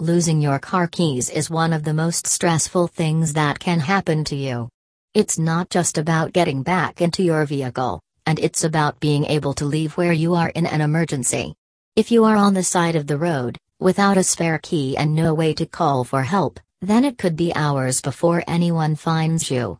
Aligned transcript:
Losing 0.00 0.40
your 0.40 0.58
car 0.58 0.86
keys 0.86 1.28
is 1.28 1.50
one 1.50 1.74
of 1.74 1.84
the 1.84 1.92
most 1.92 2.26
stressful 2.26 2.86
things 2.86 3.34
that 3.34 3.58
can 3.58 3.78
happen 3.78 4.24
to 4.24 4.34
you. 4.34 4.70
It's 5.12 5.38
not 5.38 5.68
just 5.68 5.98
about 5.98 6.32
getting 6.32 6.62
back 6.62 7.02
into 7.02 7.22
your 7.22 7.44
vehicle, 7.44 8.00
and 8.24 8.38
it's 8.38 8.64
about 8.64 8.98
being 8.98 9.26
able 9.26 9.52
to 9.52 9.66
leave 9.66 9.98
where 9.98 10.14
you 10.14 10.34
are 10.36 10.48
in 10.48 10.64
an 10.64 10.80
emergency. 10.80 11.54
If 11.96 12.10
you 12.10 12.24
are 12.24 12.36
on 12.36 12.54
the 12.54 12.62
side 12.62 12.96
of 12.96 13.08
the 13.08 13.18
road, 13.18 13.58
without 13.78 14.16
a 14.16 14.24
spare 14.24 14.58
key 14.58 14.96
and 14.96 15.14
no 15.14 15.34
way 15.34 15.52
to 15.52 15.66
call 15.66 16.04
for 16.04 16.22
help, 16.22 16.58
then 16.80 17.04
it 17.04 17.18
could 17.18 17.36
be 17.36 17.54
hours 17.54 18.00
before 18.00 18.42
anyone 18.46 18.96
finds 18.96 19.50
you. 19.50 19.78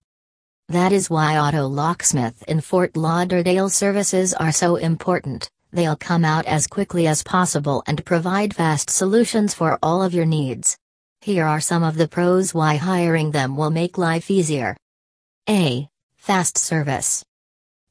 That 0.68 0.93
is 0.93 1.09
why 1.09 1.39
Auto 1.39 1.66
Locksmith 1.66 2.43
in 2.46 2.61
Fort 2.61 2.95
Lauderdale 2.95 3.71
services 3.71 4.34
are 4.34 4.52
so 4.52 4.77
important. 4.77 5.50
They'll 5.73 5.96
come 5.96 6.25
out 6.25 6.46
as 6.46 6.66
quickly 6.66 7.07
as 7.07 7.23
possible 7.23 7.82
and 7.87 8.05
provide 8.05 8.55
fast 8.55 8.91
solutions 8.91 9.55
for 9.55 9.79
all 9.82 10.02
of 10.02 10.12
your 10.12 10.27
needs. 10.27 10.77
Here 11.20 11.46
are 11.46 11.61
some 11.61 11.82
of 11.82 11.96
the 11.96 12.09
pros 12.09 12.52
why 12.52 12.77
hiring 12.77 13.30
them 13.30 13.56
will 13.56 13.70
make 13.70 13.98
life 13.98 14.30
easier. 14.30 14.77
A. 15.48 15.88
Fast 16.16 16.59
service. 16.59 17.25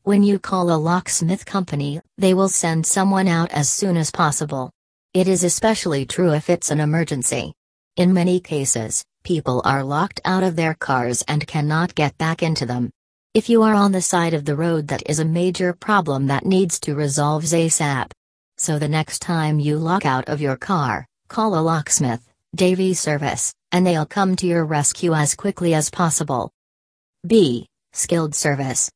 When 0.04 0.24
you 0.24 0.40
call 0.40 0.72
a 0.72 0.78
locksmith 0.78 1.46
company, 1.46 2.02
they 2.18 2.34
will 2.34 2.50
send 2.50 2.86
someone 2.86 3.28
out 3.28 3.52
as 3.52 3.70
soon 3.70 3.98
as 3.98 4.12
possible. 4.12 4.72
It 5.14 5.28
is 5.28 5.44
especially 5.44 6.06
true 6.06 6.34
if 6.34 6.50
it's 6.50 6.72
an 6.72 6.80
emergency. 6.80 7.54
In 7.96 8.14
many 8.14 8.40
cases, 8.40 9.04
people 9.24 9.62
are 9.66 9.84
locked 9.84 10.22
out 10.26 10.44
of 10.44 10.56
their 10.56 10.74
cars 10.74 11.24
and 11.28 11.46
cannot 11.48 11.96
get 11.96 12.18
back 12.18 12.44
into 12.44 12.66
them. 12.66 12.92
If 13.36 13.48
you 13.48 13.62
are 13.62 13.76
on 13.76 13.92
the 13.92 14.02
side 14.02 14.34
of 14.34 14.46
the 14.46 14.56
road 14.56 14.88
that 14.88 15.04
is 15.08 15.20
a 15.20 15.26
major 15.26 15.72
problem 15.72 16.26
that 16.28 16.48
needs 16.48 16.80
to 16.80 16.96
resolve 16.96 17.44
ASAP. 17.44 18.10
So 18.58 18.80
the 18.80 18.88
next 18.88 19.20
time 19.20 19.60
you 19.60 19.78
lock 19.78 20.04
out 20.04 20.28
of 20.28 20.42
your 20.42 20.58
car, 20.58 21.06
call 21.28 21.54
a 21.54 21.62
locksmith, 21.62 22.28
Davie 22.56 22.96
service, 22.96 23.54
and 23.72 23.86
they'll 23.86 24.08
come 24.08 24.36
to 24.38 24.48
your 24.48 24.66
rescue 24.66 25.14
as 25.14 25.36
quickly 25.36 25.76
as 25.76 25.92
possible. 25.92 26.50
B. 27.28 27.68
Skilled 27.94 28.34
service. 28.34 28.90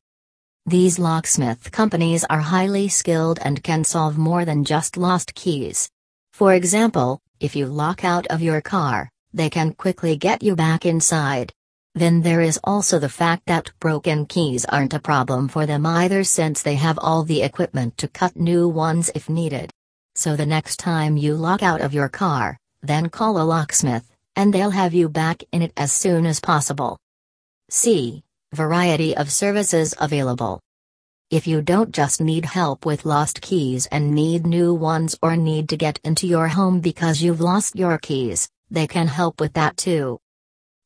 These 0.66 0.98
locksmith 0.98 1.70
companies 1.70 2.24
are 2.24 2.40
highly 2.40 2.88
skilled 2.88 3.38
and 3.40 3.62
can 3.62 3.84
solve 3.84 4.18
more 4.18 4.44
than 4.44 4.64
just 4.64 4.96
lost 4.96 5.36
keys. 5.36 5.88
For 6.32 6.54
example, 6.54 7.20
if 7.38 7.54
you 7.54 7.66
lock 7.66 8.04
out 8.04 8.26
of 8.26 8.42
your 8.42 8.60
car, 8.60 9.08
they 9.32 9.48
can 9.48 9.74
quickly 9.74 10.16
get 10.16 10.42
you 10.42 10.56
back 10.56 10.84
inside. 10.84 11.52
Then 11.94 12.22
there 12.22 12.40
is 12.40 12.58
also 12.64 12.98
the 12.98 13.08
fact 13.08 13.46
that 13.46 13.70
broken 13.78 14.26
keys 14.26 14.64
aren't 14.64 14.94
a 14.94 14.98
problem 14.98 15.46
for 15.46 15.64
them 15.64 15.86
either 15.86 16.24
since 16.24 16.60
they 16.60 16.74
have 16.74 16.98
all 16.98 17.22
the 17.22 17.42
equipment 17.42 17.96
to 17.98 18.08
cut 18.08 18.36
new 18.36 18.68
ones 18.68 19.10
if 19.14 19.28
needed. 19.28 19.70
So 20.16 20.34
the 20.34 20.46
next 20.46 20.78
time 20.78 21.16
you 21.16 21.34
lock 21.34 21.62
out 21.62 21.80
of 21.80 21.94
your 21.94 22.08
car, 22.08 22.58
then 22.82 23.08
call 23.10 23.40
a 23.40 23.44
locksmith, 23.44 24.10
and 24.34 24.52
they'll 24.52 24.70
have 24.70 24.92
you 24.92 25.08
back 25.08 25.44
in 25.52 25.62
it 25.62 25.72
as 25.76 25.92
soon 25.92 26.26
as 26.26 26.40
possible. 26.40 26.98
C. 27.70 28.24
Variety 28.52 29.16
of 29.16 29.30
services 29.30 29.94
available. 30.00 30.60
If 31.30 31.46
you 31.46 31.62
don't 31.62 31.92
just 31.92 32.20
need 32.20 32.44
help 32.44 32.84
with 32.84 33.04
lost 33.04 33.40
keys 33.40 33.86
and 33.86 34.14
need 34.14 34.46
new 34.46 34.74
ones 34.74 35.16
or 35.22 35.36
need 35.36 35.68
to 35.68 35.76
get 35.76 35.98
into 36.04 36.26
your 36.26 36.48
home 36.48 36.80
because 36.80 37.22
you've 37.22 37.40
lost 37.40 37.76
your 37.76 37.98
keys, 37.98 38.48
they 38.70 38.86
can 38.86 39.06
help 39.06 39.40
with 39.40 39.52
that 39.54 39.76
too. 39.76 40.20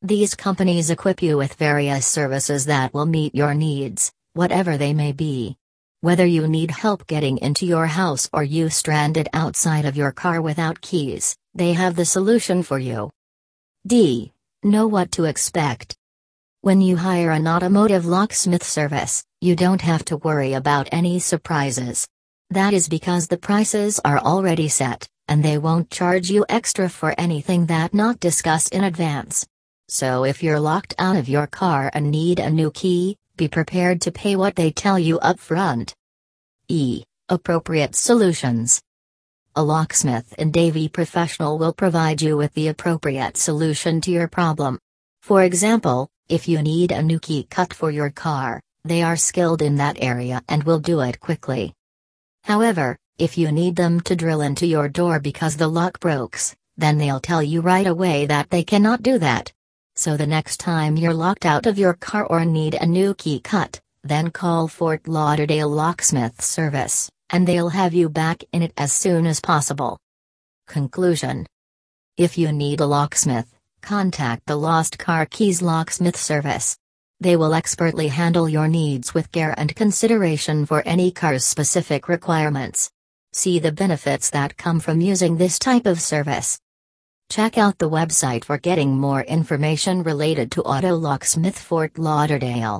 These 0.01 0.33
companies 0.33 0.89
equip 0.89 1.21
you 1.21 1.35
with 1.35 1.55
various 1.55 2.07
services 2.07 2.67
that 2.67 2.93
will 2.93 3.05
meet 3.05 3.35
your 3.35 3.53
needs, 3.53 4.13
whatever 4.31 4.77
they 4.77 4.93
may 4.93 5.11
be. 5.11 5.57
Whether 5.99 6.25
you 6.25 6.47
need 6.47 6.71
help 6.71 7.05
getting 7.05 7.37
into 7.39 7.65
your 7.65 7.85
house 7.85 8.29
or 8.31 8.41
you 8.41 8.69
stranded 8.69 9.27
outside 9.33 9.83
of 9.83 9.97
your 9.97 10.13
car 10.13 10.41
without 10.41 10.79
keys, 10.79 11.35
they 11.53 11.73
have 11.73 11.97
the 11.97 12.05
solution 12.05 12.63
for 12.63 12.79
you. 12.79 13.11
D. 13.85 14.31
Know 14.63 14.87
what 14.87 15.11
to 15.13 15.25
expect. 15.25 15.97
When 16.61 16.79
you 16.79 16.95
hire 16.95 17.31
an 17.31 17.45
automotive 17.45 18.05
locksmith 18.05 18.63
service, 18.63 19.25
you 19.41 19.57
don't 19.57 19.81
have 19.81 20.05
to 20.05 20.15
worry 20.15 20.53
about 20.53 20.87
any 20.93 21.19
surprises. 21.19 22.07
That 22.51 22.73
is 22.73 22.87
because 22.87 23.27
the 23.27 23.37
prices 23.37 23.99
are 24.05 24.19
already 24.19 24.69
set, 24.69 25.09
and 25.27 25.43
they 25.43 25.57
won't 25.57 25.91
charge 25.91 26.29
you 26.29 26.45
extra 26.47 26.87
for 26.87 27.13
anything 27.17 27.65
that 27.65 27.93
not 27.93 28.21
discussed 28.21 28.71
in 28.73 28.85
advance. 28.85 29.45
So 29.91 30.23
if 30.23 30.43
you're 30.43 30.59
locked 30.59 30.93
out 30.99 31.15
of 31.15 31.27
your 31.27 31.47
car 31.47 31.89
and 31.95 32.11
need 32.11 32.39
a 32.39 32.51
new 32.51 32.69
key, 32.69 33.17
be 33.37 33.47
prepared 33.47 34.01
to 34.01 34.11
pay 34.11 34.35
what 34.35 34.55
they 34.55 34.69
tell 34.69 34.99
you 34.99 35.17
up 35.17 35.39
front. 35.39 35.95
E. 36.67 37.03
Appropriate 37.27 37.95
solutions. 37.95 38.83
A 39.55 39.63
locksmith 39.63 40.35
and 40.37 40.53
Davie 40.53 40.89
professional 40.89 41.57
will 41.57 41.73
provide 41.73 42.21
you 42.21 42.37
with 42.37 42.53
the 42.53 42.67
appropriate 42.67 43.35
solution 43.35 43.99
to 44.01 44.11
your 44.11 44.27
problem. 44.27 44.77
For 45.23 45.41
example, 45.41 46.07
if 46.27 46.47
you 46.47 46.61
need 46.61 46.91
a 46.91 47.01
new 47.01 47.19
key 47.19 47.47
cut 47.49 47.73
for 47.73 47.89
your 47.89 48.11
car, 48.11 48.61
they 48.85 49.01
are 49.01 49.17
skilled 49.17 49.63
in 49.63 49.77
that 49.77 49.97
area 49.99 50.43
and 50.47 50.63
will 50.63 50.79
do 50.79 50.99
it 50.99 51.19
quickly. 51.19 51.73
However, 52.43 52.95
if 53.17 53.39
you 53.39 53.51
need 53.51 53.75
them 53.75 54.01
to 54.01 54.15
drill 54.15 54.41
into 54.41 54.67
your 54.67 54.87
door 54.87 55.19
because 55.19 55.57
the 55.57 55.67
lock 55.67 55.99
breaks, 55.99 56.55
then 56.77 56.99
they'll 56.99 57.19
tell 57.19 57.41
you 57.41 57.61
right 57.61 57.87
away 57.87 58.27
that 58.27 58.51
they 58.51 58.63
cannot 58.63 59.01
do 59.01 59.17
that. 59.17 59.51
So 59.99 60.15
the 60.15 60.25
next 60.25 60.61
time 60.61 60.95
you're 60.95 61.13
locked 61.13 61.45
out 61.45 61.65
of 61.65 61.77
your 61.77 61.93
car 61.93 62.25
or 62.25 62.45
need 62.45 62.73
a 62.73 62.85
new 62.85 63.13
key 63.13 63.41
cut, 63.41 63.81
then 64.01 64.31
call 64.31 64.69
Fort 64.69 65.09
Lauderdale 65.09 65.67
Locksmith 65.67 66.41
Service, 66.41 67.11
and 67.31 67.45
they'll 67.45 67.67
have 67.67 67.93
you 67.93 68.07
back 68.07 68.41
in 68.53 68.61
it 68.61 68.71
as 68.77 68.93
soon 68.93 69.27
as 69.27 69.41
possible. 69.41 69.99
Conclusion 70.67 71.45
If 72.15 72.37
you 72.37 72.53
need 72.53 72.79
a 72.79 72.85
locksmith, 72.85 73.53
contact 73.81 74.45
the 74.45 74.55
Lost 74.55 74.97
Car 74.97 75.25
Keys 75.25 75.61
Locksmith 75.61 76.15
Service. 76.15 76.77
They 77.19 77.35
will 77.35 77.53
expertly 77.53 78.07
handle 78.07 78.47
your 78.47 78.69
needs 78.69 79.13
with 79.13 79.33
care 79.33 79.53
and 79.57 79.75
consideration 79.75 80.65
for 80.65 80.81
any 80.85 81.11
car's 81.11 81.43
specific 81.43 82.07
requirements. 82.07 82.89
See 83.33 83.59
the 83.59 83.73
benefits 83.73 84.29
that 84.29 84.55
come 84.55 84.79
from 84.79 85.01
using 85.01 85.35
this 85.35 85.59
type 85.59 85.85
of 85.85 85.99
service. 85.99 86.57
Check 87.29 87.59
out 87.59 87.77
the 87.77 87.89
website 87.89 88.43
for 88.43 88.57
getting 88.57 88.97
more 88.97 89.21
information 89.21 90.01
related 90.01 90.51
to 90.53 90.63
Auto 90.63 90.95
Locksmith 90.95 91.59
Fort 91.59 91.99
Lauderdale. 91.99 92.77